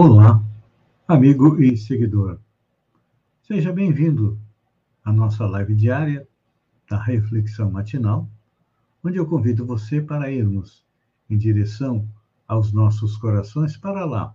[0.00, 0.40] Olá,
[1.08, 2.38] amigo e seguidor.
[3.42, 4.40] Seja bem-vindo
[5.04, 6.24] à nossa live diária
[6.88, 8.30] da Reflexão Matinal,
[9.02, 10.86] onde eu convido você para irmos
[11.28, 12.08] em direção
[12.46, 14.32] aos nossos corações para lá,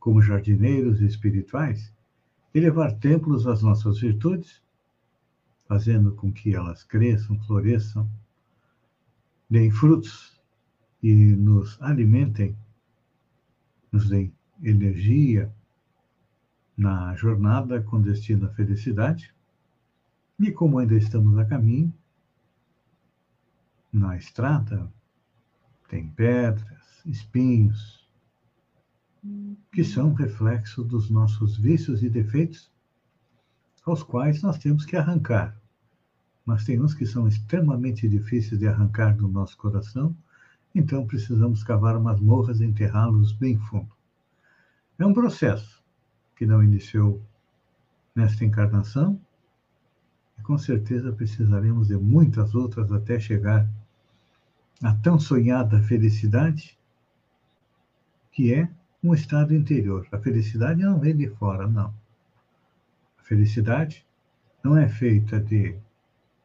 [0.00, 1.94] como jardineiros espirituais,
[2.52, 4.60] e levar templos às nossas virtudes,
[5.68, 8.10] fazendo com que elas cresçam, floresçam,
[9.48, 10.42] deem frutos
[11.00, 12.58] e nos alimentem,
[13.92, 15.52] nos deem energia
[16.76, 19.34] na jornada com destino à felicidade.
[20.38, 21.92] E como ainda estamos a caminho,
[23.92, 24.92] na estrada
[25.88, 28.08] tem pedras, espinhos,
[29.72, 32.70] que são reflexo dos nossos vícios e defeitos,
[33.86, 35.56] aos quais nós temos que arrancar.
[36.44, 40.16] Mas tem uns que são extremamente difíceis de arrancar do nosso coração,
[40.74, 43.93] então precisamos cavar masmorras e enterrá-los bem fundo.
[44.98, 45.82] É um processo
[46.36, 47.20] que não iniciou
[48.14, 49.20] nesta encarnação
[50.38, 53.68] e com certeza precisaremos de muitas outras até chegar
[54.82, 56.78] à tão sonhada felicidade,
[58.30, 58.68] que é
[59.02, 60.06] um estado interior.
[60.12, 61.92] A felicidade não vem de fora, não.
[63.18, 64.06] A felicidade
[64.62, 65.76] não é feita de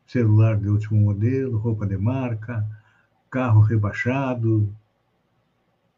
[0.08, 2.66] celular de último modelo, roupa de marca,
[3.30, 4.76] carro rebaixado,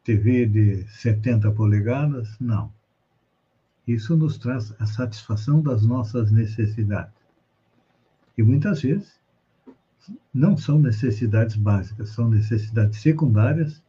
[0.04, 2.72] TV de 70 polegadas, não.
[3.86, 7.14] Isso nos traz a satisfação das nossas necessidades.
[8.36, 9.20] E muitas vezes
[10.32, 13.82] não são necessidades básicas, são necessidades secundárias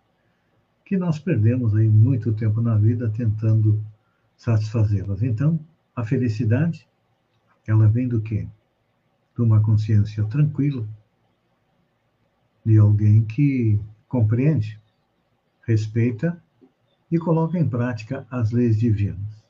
[0.85, 3.83] que nós perdemos aí muito tempo na vida tentando
[4.37, 5.23] satisfazê-las.
[5.23, 5.59] Então,
[5.95, 6.87] a felicidade,
[7.65, 8.47] ela vem do quê?
[9.35, 10.87] De uma consciência tranquila,
[12.63, 14.82] de alguém que compreende
[15.63, 16.41] respeita
[17.11, 19.43] e coloca em prática as leis divinas,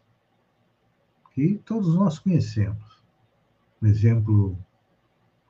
[1.34, 3.02] que todos nós conhecemos.
[3.82, 4.58] Um exemplo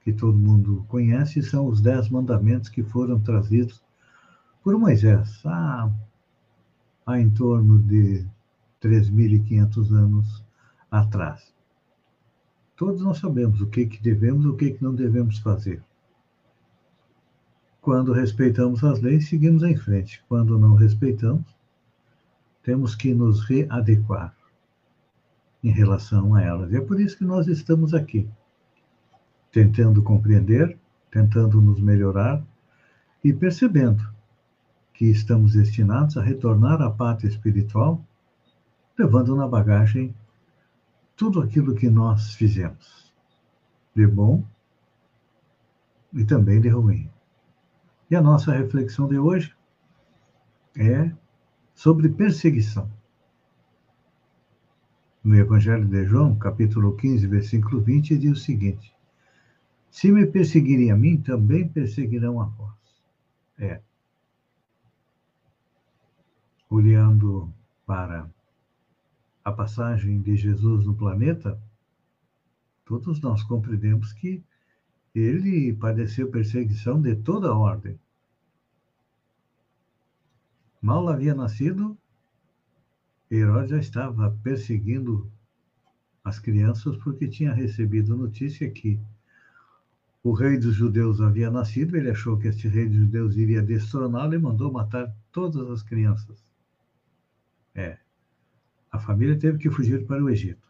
[0.01, 3.83] que todo mundo conhece são os dez mandamentos que foram trazidos
[4.63, 5.91] por Moisés há,
[7.05, 8.25] há em torno de
[8.81, 10.45] 3.500 anos
[10.91, 11.53] atrás.
[12.75, 15.83] Todos nós sabemos o que, que devemos e o que, que não devemos fazer.
[17.83, 20.23] Quando respeitamos as leis, seguimos em frente.
[20.29, 21.53] Quando não respeitamos,
[22.63, 24.33] temos que nos readequar
[25.61, 26.71] em relação a elas.
[26.71, 28.25] E é por isso que nós estamos aqui,
[29.51, 30.79] tentando compreender,
[31.11, 32.41] tentando nos melhorar
[33.21, 34.09] e percebendo
[34.93, 38.01] que estamos destinados a retornar à pátria espiritual,
[38.97, 40.15] levando na bagagem
[41.17, 43.13] tudo aquilo que nós fizemos,
[43.93, 44.41] de bom
[46.13, 47.11] e também de ruim.
[48.13, 49.51] E a nossa reflexão de hoje
[50.77, 51.11] é
[51.73, 52.87] sobre perseguição.
[55.23, 58.95] No Evangelho de João, capítulo 15, versículo 20, diz o seguinte:
[59.89, 63.03] Se me perseguirem a mim, também perseguirão a vós.
[63.57, 63.81] É.
[66.69, 67.51] Olhando
[67.83, 68.29] para
[69.43, 71.59] a passagem de Jesus no planeta,
[72.85, 74.43] todos nós compreendemos que
[75.13, 77.99] ele padeceu perseguição de toda ordem.
[80.81, 81.97] Mal havia nascido,
[83.29, 85.31] Herodes já estava perseguindo
[86.23, 88.99] as crianças porque tinha recebido notícia que
[90.23, 94.33] o rei dos judeus havia nascido, ele achou que este rei dos judeus iria destroná-lo
[94.33, 96.43] e mandou matar todas as crianças.
[97.75, 97.97] É.
[98.91, 100.65] A família teve que fugir para o Egito.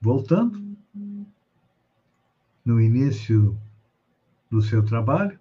[0.00, 0.65] Voltando,
[2.66, 3.56] no início
[4.50, 5.38] do seu trabalho,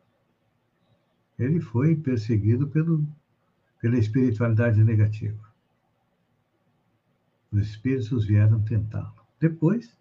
[1.39, 3.03] ele foi perseguido pelo,
[3.81, 5.43] pela espiritualidade negativa.
[7.51, 9.25] Os espíritos vieram tentá-lo.
[9.39, 9.97] Depois,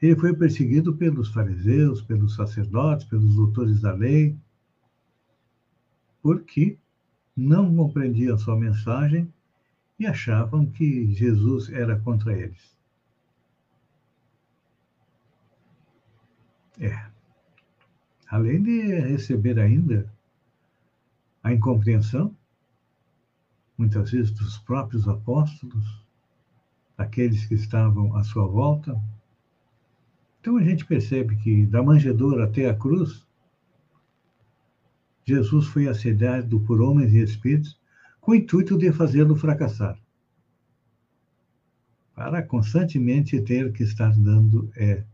[0.00, 4.38] ele foi perseguido pelos fariseus, pelos sacerdotes, pelos doutores da lei,
[6.22, 6.78] porque
[7.36, 9.32] não compreendiam sua mensagem
[9.98, 12.75] e achavam que Jesus era contra eles.
[16.80, 17.06] É.
[18.28, 20.12] Além de receber ainda
[21.42, 22.36] a incompreensão
[23.76, 26.02] muitas vezes dos próprios apóstolos,
[26.96, 28.98] daqueles que estavam à sua volta.
[30.40, 33.26] Então a gente percebe que da manjedoura até a cruz,
[35.24, 37.78] Jesus foi assediado por homens e espíritos
[38.20, 39.98] com o intuito de fazê-lo fracassar.
[42.14, 45.04] Para constantemente ter que estar dando é,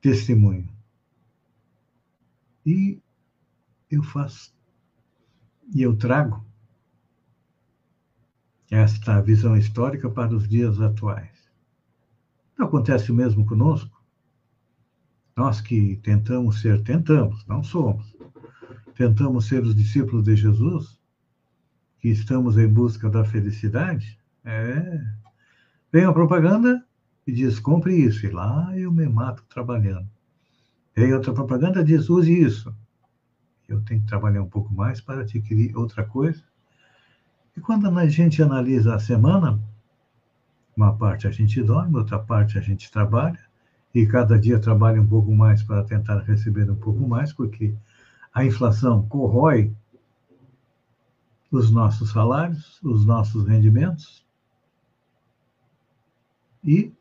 [0.00, 0.68] testemunho.
[2.66, 3.00] E
[3.88, 4.52] eu faço,
[5.72, 6.44] e eu trago
[8.68, 11.48] esta visão histórica para os dias atuais.
[12.58, 14.02] Acontece o mesmo conosco?
[15.36, 18.16] Nós que tentamos ser, tentamos, não somos,
[18.94, 20.98] tentamos ser os discípulos de Jesus,
[22.00, 25.04] que estamos em busca da felicidade, é.
[25.92, 26.84] Vem a propaganda
[27.26, 30.15] e diz: compre isso, e lá eu me mato trabalhando.
[30.96, 32.74] Vem outra propaganda diz: use isso.
[33.68, 36.42] Eu tenho que trabalhar um pouco mais para adquirir outra coisa
[37.56, 39.58] e quando a gente analisa a semana,
[40.76, 43.40] uma parte a gente dorme, outra parte a gente trabalha,
[43.94, 47.74] e cada dia trabalha um pouco mais para tentar receber um pouco mais, porque
[48.34, 49.74] a inflação corrói
[51.50, 54.26] os nossos salários, os nossos rendimentos,
[56.62, 56.92] e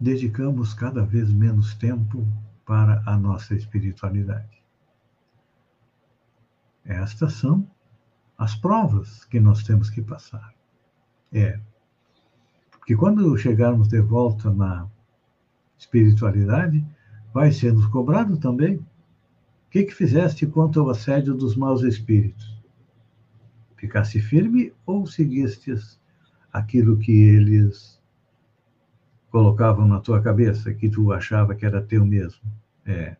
[0.00, 2.26] dedicamos cada vez menos tempo
[2.70, 4.62] para a nossa espiritualidade.
[6.84, 7.68] Estas são
[8.38, 10.54] as provas que nós temos que passar.
[11.32, 11.58] É.
[12.70, 14.88] Porque quando chegarmos de volta na
[15.76, 16.86] espiritualidade,
[17.34, 18.76] vai ser nos cobrado também.
[18.76, 18.86] O
[19.68, 22.56] que, que fizeste quanto ao assédio dos maus espíritos?
[23.76, 26.00] Ficaste firme ou seguistes
[26.52, 27.99] aquilo que eles
[29.30, 32.42] colocavam na tua cabeça, que tu achava que era teu mesmo?
[32.84, 33.16] É.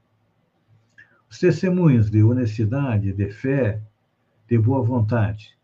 [1.30, 3.80] Os testemunhos de honestidade, de fé,
[4.48, 5.56] de boa vontade,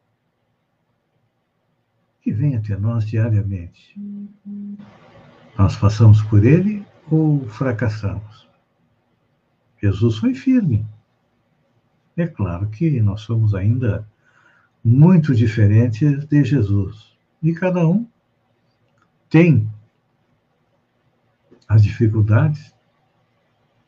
[2.23, 3.95] que venha até nós diariamente.
[5.59, 8.49] Nós passamos por ele ou fracassamos?
[9.83, 10.87] Jesus foi firme.
[12.17, 14.09] É claro que nós somos ainda
[14.83, 17.17] muito diferentes de Jesus.
[17.43, 18.07] E cada um
[19.29, 19.69] tem
[21.69, 22.75] as dificuldades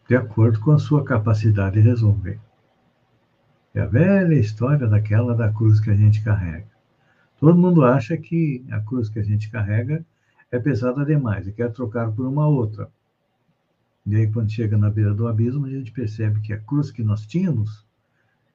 [0.08, 2.40] de acordo com a sua capacidade de resolver.
[3.74, 6.66] É a velha história daquela da cruz que a gente carrega.
[7.38, 10.04] Todo mundo acha que a cruz que a gente carrega
[10.50, 12.90] é pesada demais e quer trocar por uma outra.
[14.06, 17.02] E aí, quando chega na beira do abismo, a gente percebe que a cruz que
[17.02, 17.86] nós tínhamos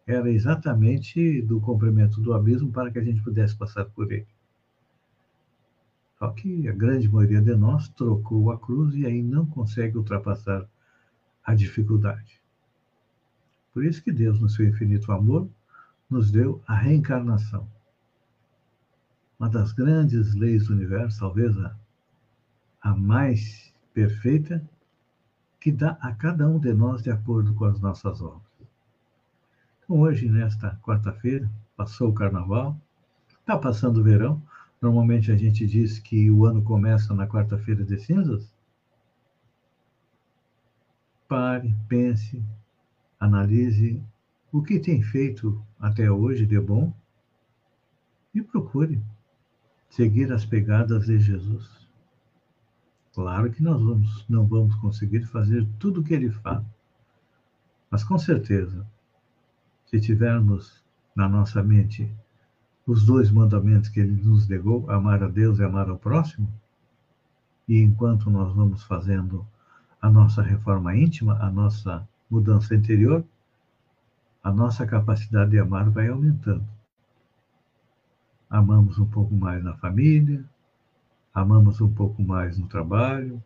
[0.06, 4.28] era exatamente do comprimento do abismo para que a gente pudesse passar por ele.
[6.24, 10.66] Só que a grande maioria de nós trocou a cruz e aí não consegue ultrapassar
[11.44, 12.42] a dificuldade.
[13.74, 15.50] Por isso que Deus, no seu infinito amor,
[16.10, 17.68] nos deu a reencarnação.
[19.38, 21.76] Uma das grandes leis do universo, talvez a,
[22.82, 24.66] a mais perfeita,
[25.60, 28.48] que dá a cada um de nós de acordo com as nossas obras.
[29.84, 32.80] Então, hoje, nesta quarta-feira, passou o carnaval,
[33.42, 34.42] está passando o verão.
[34.84, 38.54] Normalmente a gente diz que o ano começa na quarta-feira de cinzas.
[41.26, 42.44] Pare, pense,
[43.18, 44.04] analise
[44.52, 46.94] o que tem feito até hoje de bom
[48.36, 49.02] e procure
[49.90, 51.88] seguir as pegadas de Jesus.
[53.14, 56.62] Claro que nós vamos, não vamos conseguir fazer tudo o que ele faz,
[57.90, 58.86] mas com certeza,
[59.86, 60.84] se tivermos
[61.16, 62.14] na nossa mente
[62.86, 66.48] os dois mandamentos que ele nos legou, amar a Deus e amar ao próximo,
[67.68, 69.48] e enquanto nós vamos fazendo
[70.02, 73.24] a nossa reforma íntima, a nossa mudança interior,
[74.44, 76.68] a nossa capacidade de amar vai aumentando.
[78.50, 80.44] Amamos um pouco mais na família,
[81.34, 83.42] amamos um pouco mais no trabalho,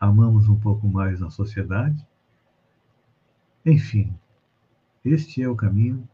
[0.00, 2.04] amamos um pouco mais na sociedade.
[3.64, 4.18] Enfim,
[5.04, 6.08] este é o caminho,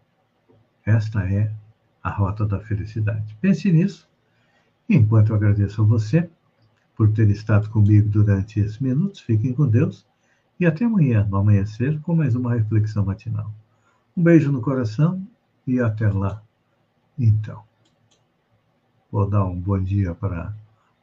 [0.85, 1.55] esta é
[2.03, 3.37] a rota da felicidade.
[3.41, 4.09] Pense nisso.
[4.89, 6.29] Enquanto eu agradeço a você
[6.97, 10.07] por ter estado comigo durante esses minutos, fiquem com Deus
[10.59, 13.53] e até amanhã, no amanhecer, com mais uma reflexão matinal.
[14.17, 15.27] Um beijo no coração
[15.67, 16.43] e até lá.
[17.19, 17.63] Então,
[19.11, 20.55] vou dar um bom dia para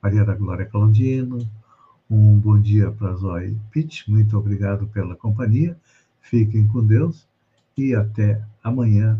[0.01, 1.39] Maria da Glória Claudino,
[2.10, 5.77] um bom dia para Zoe Pitt, muito obrigado pela companhia,
[6.22, 7.27] fiquem com Deus
[7.75, 9.20] e até amanhã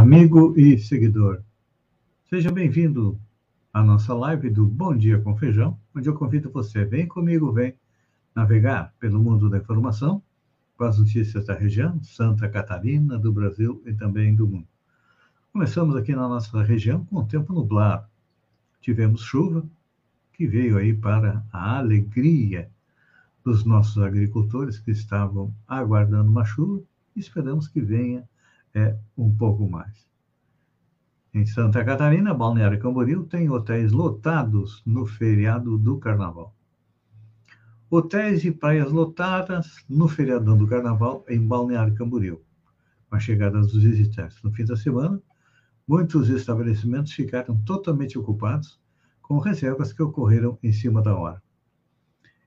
[0.00, 1.42] amigo e seguidor.
[2.30, 3.20] Seja bem-vindo
[3.70, 7.74] à nossa live do Bom Dia com Feijão, onde eu convido você, vem comigo, vem
[8.34, 10.22] navegar pelo mundo da informação
[10.74, 14.66] com as notícias da região, Santa Catarina, do Brasil e também do mundo.
[15.52, 18.08] Começamos aqui na nossa região com o tempo nublado.
[18.80, 19.68] Tivemos chuva,
[20.32, 22.70] que veio aí para a alegria
[23.44, 26.82] dos nossos agricultores que estavam aguardando uma chuva.
[27.14, 28.26] Esperamos que venha
[28.74, 30.08] é um pouco mais.
[31.32, 36.54] Em Santa Catarina, Balneário Camboriú tem hotéis lotados no feriado do Carnaval.
[37.88, 42.40] Hotéis e praias lotadas no feriadão do Carnaval em Balneário Camboriú.
[43.08, 45.20] Com a chegada dos visitantes no fim da semana,
[45.86, 48.80] muitos estabelecimentos ficaram totalmente ocupados
[49.20, 51.42] com reservas que ocorreram em cima da hora.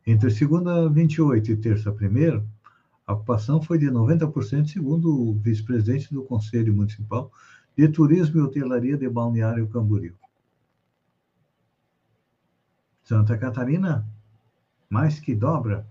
[0.05, 2.45] Entre segunda 28 e terça 1
[3.05, 7.31] a ocupação foi de 90%, segundo o vice-presidente do Conselho Municipal
[7.75, 10.15] de Turismo e Hotelaria de Balneário Camboriú.
[13.03, 14.07] Santa Catarina,
[14.89, 15.85] mais que dobra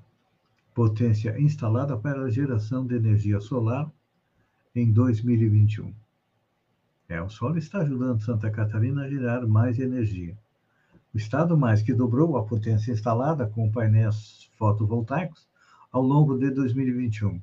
[0.75, 3.90] potência instalada para a geração de energia solar
[4.75, 5.92] em 2021.
[7.09, 10.38] É, o sol está ajudando Santa Catarina a gerar mais energia.
[11.12, 15.47] O estado mais que dobrou a potência instalada com painéis fotovoltaicos
[15.93, 17.41] ao longo de 2021.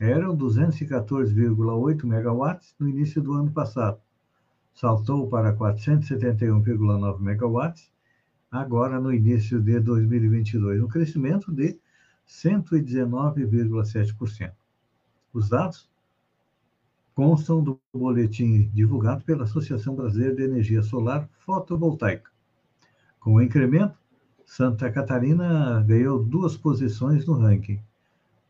[0.00, 4.00] Eram 214,8 megawatts no início do ano passado.
[4.74, 7.90] Saltou para 471,9 megawatts
[8.50, 11.78] agora no início de 2022, um crescimento de
[12.26, 14.52] 119,7%.
[15.32, 15.88] Os dados
[17.14, 22.28] constam do boletim divulgado pela Associação Brasileira de Energia Solar Fotovoltaica.
[23.18, 23.96] Com o incremento,
[24.46, 27.80] Santa Catarina ganhou duas posições no ranking.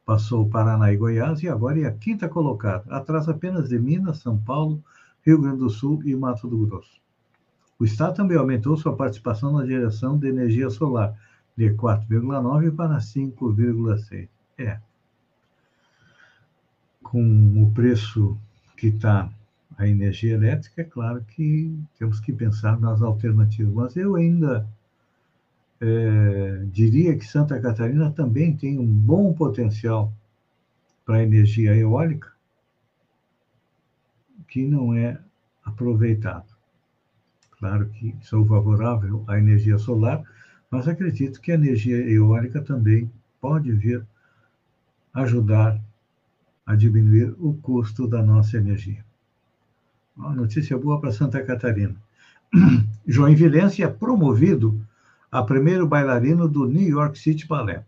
[0.05, 4.39] Passou Paraná e Goiás e agora é a quinta colocada, atrás apenas de Minas, São
[4.39, 4.81] Paulo,
[5.25, 7.01] Rio Grande do Sul e Mato do Grosso.
[7.79, 11.19] O Estado também aumentou sua participação na geração de energia solar,
[11.57, 14.29] de 4,9 para 5,6.
[14.59, 14.79] É.
[17.03, 18.39] Com o preço
[18.77, 19.31] que está
[19.77, 23.75] a energia elétrica, é claro que temos que pensar nas alternativas.
[23.75, 24.67] Mas eu ainda
[25.81, 30.13] é, diria que Santa Catarina também tem um bom potencial
[31.05, 32.33] para energia eólica
[34.49, 35.19] que não é
[35.65, 36.57] aproveitado.
[37.59, 40.23] Claro que sou favorável à energia solar,
[40.71, 44.05] mas acredito que a energia eólica também pode vir
[45.15, 45.81] ajudar
[46.67, 49.05] a diminuir o custo da nossa energia.
[50.17, 51.97] Uma notícia boa para Santa Catarina.
[53.07, 54.86] Joinvilense é promovido
[55.31, 57.85] a primeiro bailarino do New York City Ballet.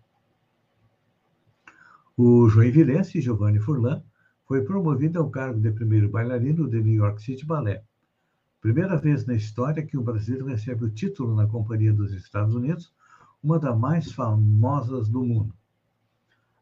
[2.16, 4.02] O joinvilense Giovanni Furlan
[4.44, 7.80] foi promovido ao cargo de primeiro bailarino do New York City Ballet.
[8.60, 12.92] Primeira vez na história que um brasileiro recebe o título na Companhia dos Estados Unidos,
[13.40, 15.54] uma das mais famosas do mundo.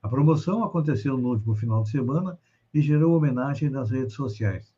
[0.02, 2.38] A promoção aconteceu no último final de semana
[2.74, 4.74] e gerou homenagem nas redes sociais.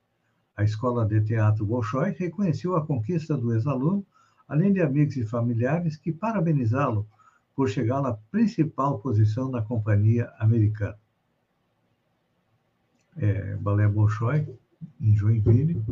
[0.56, 4.06] A Escola de Teatro Bolshoi reconheceu a conquista do ex-aluno
[4.48, 7.06] além de amigos e familiares que parabenizá-lo
[7.54, 10.98] por chegar na principal posição na companhia americana.
[13.16, 14.48] É, Balé Bolshoi,
[15.00, 15.84] em Joinville,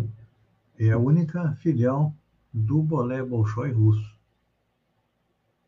[0.78, 2.14] é a única filial
[2.52, 4.16] do Balé Bolshoi russo.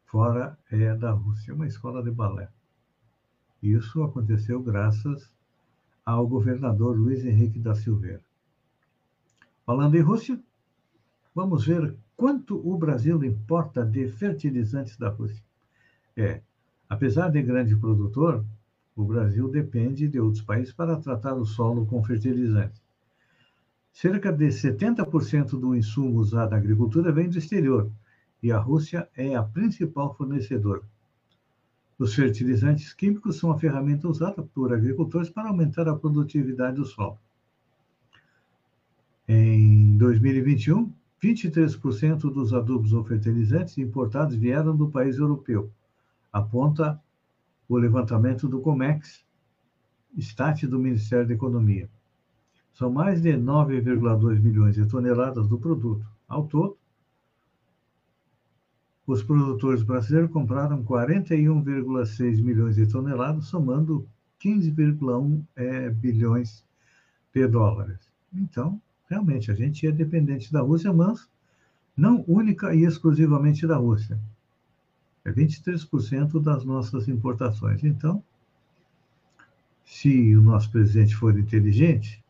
[0.06, 2.48] Fora é da Rússia, uma escola de balé.
[3.62, 5.30] Isso aconteceu graças
[6.06, 8.22] ao governador Luiz Henrique da Silveira.
[9.66, 10.40] Falando em Rússia,
[11.34, 15.40] vamos ver quanto o Brasil importa de fertilizantes da Rússia.
[16.16, 16.40] É,
[16.88, 18.44] apesar de grande produtor,
[18.96, 22.82] o Brasil depende de outros países para tratar o solo com fertilizantes.
[23.92, 27.88] Cerca de 70% do insumo usado na agricultura vem do exterior
[28.42, 30.82] e a Rússia é a principal fornecedora.
[31.96, 37.18] Os fertilizantes químicos são a ferramenta usada por agricultores para aumentar a produtividade do solo.
[39.28, 45.70] Em 2021, 23% dos adubos ou fertilizantes importados vieram do país europeu,
[46.32, 47.00] aponta
[47.68, 49.24] o levantamento do COMEX,
[50.16, 51.88] Stat do Ministério da Economia.
[52.72, 56.06] São mais de 9,2 milhões de toneladas do produto.
[56.28, 56.78] Ao todo,
[59.06, 64.06] os produtores brasileiros compraram 41,6 milhões de toneladas, somando
[64.40, 66.64] 15,1 é, bilhões
[67.32, 67.98] de dólares.
[68.32, 71.28] Então, realmente, a gente é dependente da Rússia, mas
[71.96, 74.20] não única e exclusivamente da Rússia.
[75.24, 77.82] É 23% das nossas importações.
[77.82, 78.22] Então,
[79.84, 82.22] se o nosso presidente for inteligente,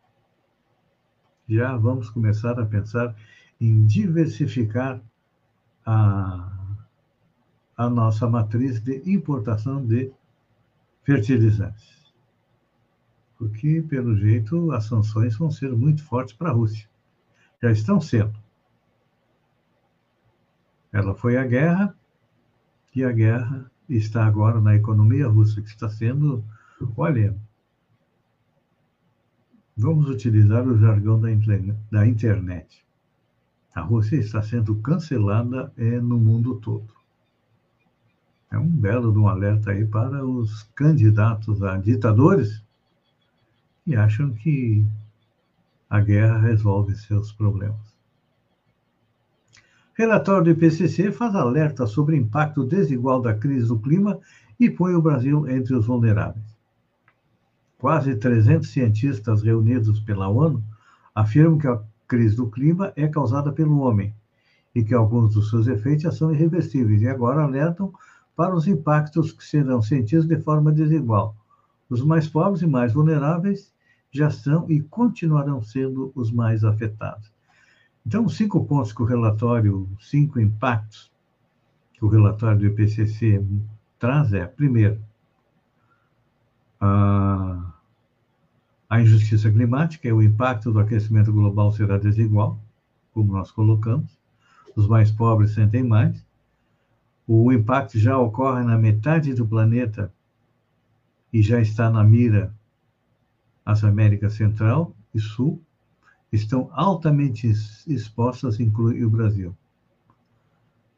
[1.48, 3.14] já vamos começar a pensar
[3.60, 5.02] em diversificar
[5.84, 6.76] a,
[7.76, 10.12] a nossa matriz de importação de
[11.02, 11.97] fertilizantes.
[13.38, 16.88] Porque, pelo jeito, as sanções vão ser muito fortes para a Rússia.
[17.62, 18.36] Já estão sendo.
[20.92, 21.96] Ela foi à guerra
[22.94, 26.44] e a guerra está agora na economia russa, que está sendo,
[26.96, 27.36] olha,
[29.76, 32.84] vamos utilizar o jargão da internet.
[33.72, 36.92] A Rússia está sendo cancelada é, no mundo todo.
[38.50, 42.66] É um belo um alerta aí para os candidatos a ditadores
[43.88, 44.84] que acham que
[45.88, 47.96] a guerra resolve seus problemas.
[49.94, 54.18] Relatório do IPCC faz alerta sobre o impacto desigual da crise do clima
[54.60, 56.44] e põe o Brasil entre os vulneráveis.
[57.78, 60.62] Quase 300 cientistas reunidos pela ONU
[61.14, 64.14] afirmam que a crise do clima é causada pelo homem
[64.74, 67.90] e que alguns dos seus efeitos são irreversíveis e agora alertam
[68.36, 71.34] para os impactos que serão sentidos de forma desigual.
[71.88, 73.72] Os mais pobres e mais vulneráveis
[74.18, 77.32] já são e continuarão sendo os mais afetados.
[78.04, 81.10] Então, cinco pontos que o relatório, cinco impactos
[81.92, 83.44] que o relatório do IPCC
[83.98, 85.00] traz é, primeiro,
[86.80, 87.72] a,
[88.88, 92.58] a injustiça climática, o impacto do aquecimento global será desigual,
[93.12, 94.18] como nós colocamos,
[94.74, 96.24] os mais pobres sentem mais,
[97.26, 100.12] o impacto já ocorre na metade do planeta
[101.32, 102.57] e já está na mira
[103.68, 105.62] as Américas Central e Sul,
[106.32, 107.46] estão altamente
[107.86, 109.54] expostas, inclui o Brasil.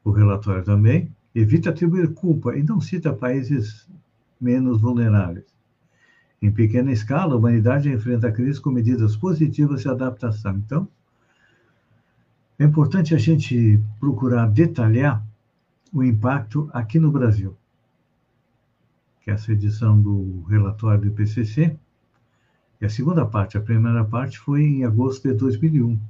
[0.05, 3.91] O relatório também evita atribuir culpa e não cita países
[4.41, 5.53] menos vulneráveis.
[6.41, 10.57] Em pequena escala, a humanidade enfrenta a crise com medidas positivas de adaptação.
[10.57, 10.89] Então,
[12.57, 15.27] é importante a gente procurar detalhar
[15.93, 17.57] o impacto aqui no Brasil.
[19.23, 21.77] Que essa edição do relatório do IPCC
[22.81, 26.01] e a segunda parte, a primeira parte, foi em agosto de 2001.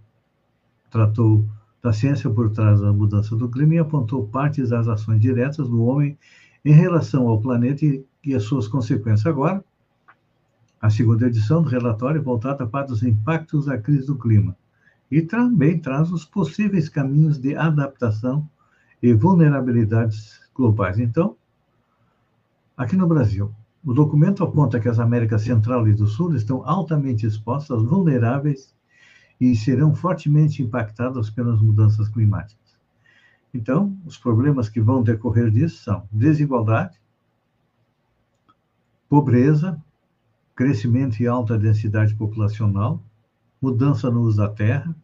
[0.90, 1.44] Tratou
[1.82, 5.82] da ciência por trás da mudança do clima e apontou partes das ações diretas do
[5.82, 6.16] homem
[6.64, 9.26] em relação ao planeta e, e as suas consequências.
[9.26, 9.64] Agora,
[10.80, 14.56] a segunda edição do relatório voltada para os impactos da crise do clima
[15.10, 18.48] e também traz os possíveis caminhos de adaptação
[19.02, 20.98] e vulnerabilidades globais.
[20.98, 21.36] Então,
[22.76, 23.52] aqui no Brasil,
[23.84, 28.74] o documento aponta que as Américas Central e do Sul estão altamente expostas, vulneráveis
[29.40, 32.60] e serão fortemente impactadas pelas mudanças climáticas.
[33.54, 37.00] Então, os problemas que vão decorrer disso são desigualdade,
[39.08, 39.82] pobreza,
[40.54, 43.02] crescimento e alta densidade populacional,
[43.60, 44.94] mudança no uso da terra,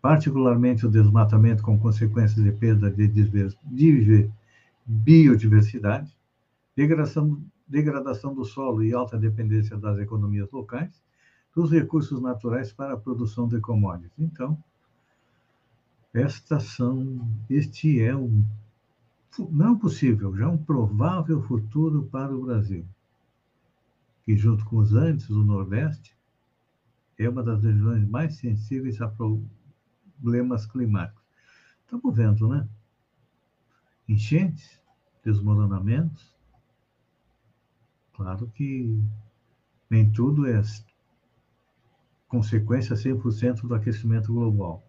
[0.00, 4.30] particularmente o desmatamento com consequências de perda de
[4.86, 6.14] biodiversidade,
[6.76, 11.02] degradação degradação do solo e alta dependência das economias locais,
[11.54, 14.12] dos recursos naturais para a produção de commodities.
[14.18, 14.62] Então,
[16.12, 18.44] estas são, este é um,
[19.50, 22.86] não possível, já é um provável futuro para o Brasil,
[24.24, 26.16] que junto com os Andes, o Nordeste,
[27.18, 31.24] é uma das regiões mais sensíveis a problemas climáticos.
[31.84, 32.68] Estamos vendo, né?
[34.08, 34.80] Enchentes,
[35.24, 36.35] desmoronamentos,
[38.16, 38.98] Claro que
[39.90, 40.62] nem tudo é
[42.26, 44.82] consequência 100% do aquecimento global.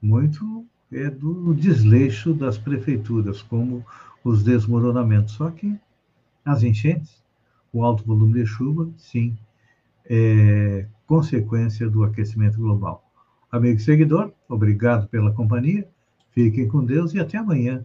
[0.00, 3.86] Muito é do desleixo das prefeituras, como
[4.24, 5.34] os desmoronamentos.
[5.34, 5.78] Só que
[6.44, 7.22] as enchentes,
[7.72, 9.38] o alto volume de chuva, sim,
[10.04, 13.08] é consequência do aquecimento global.
[13.50, 15.88] Amigo seguidor, obrigado pela companhia.
[16.32, 17.84] Fiquem com Deus e até amanhã